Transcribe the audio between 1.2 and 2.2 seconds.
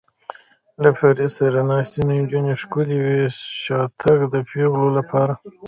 سره ناستې